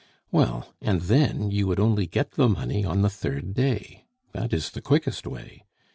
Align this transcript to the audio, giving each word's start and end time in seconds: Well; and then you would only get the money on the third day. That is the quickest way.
Well; 0.31 0.73
and 0.81 1.01
then 1.01 1.51
you 1.51 1.67
would 1.67 1.79
only 1.79 2.07
get 2.07 2.31
the 2.31 2.49
money 2.49 2.83
on 2.83 3.03
the 3.03 3.09
third 3.11 3.53
day. 3.53 4.05
That 4.31 4.51
is 4.51 4.71
the 4.71 4.81
quickest 4.81 5.27
way. 5.27 5.63